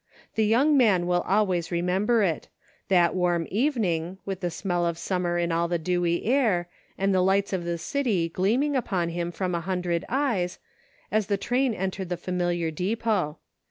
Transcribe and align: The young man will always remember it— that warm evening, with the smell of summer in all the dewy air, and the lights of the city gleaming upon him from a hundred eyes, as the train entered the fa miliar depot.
The 0.33 0.43
young 0.47 0.75
man 0.75 1.05
will 1.05 1.21
always 1.27 1.69
remember 1.71 2.23
it— 2.23 2.47
that 2.89 3.13
warm 3.13 3.45
evening, 3.51 4.17
with 4.25 4.39
the 4.39 4.49
smell 4.49 4.83
of 4.83 4.97
summer 4.97 5.37
in 5.37 5.51
all 5.51 5.67
the 5.67 5.77
dewy 5.77 6.25
air, 6.25 6.67
and 6.97 7.13
the 7.13 7.21
lights 7.21 7.53
of 7.53 7.65
the 7.65 7.77
city 7.77 8.27
gleaming 8.27 8.75
upon 8.75 9.09
him 9.09 9.31
from 9.31 9.53
a 9.53 9.61
hundred 9.61 10.03
eyes, 10.09 10.57
as 11.11 11.27
the 11.27 11.37
train 11.37 11.75
entered 11.75 12.09
the 12.09 12.17
fa 12.17 12.31
miliar 12.31 12.73
depot. 12.73 13.37